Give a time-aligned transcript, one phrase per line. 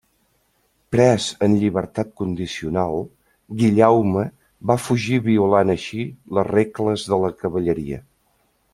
[0.95, 2.97] Pres en llibertat condicional,
[3.61, 4.25] Guillaume
[4.73, 6.05] va fugir violant així
[6.39, 8.05] les regles de la cavalleria.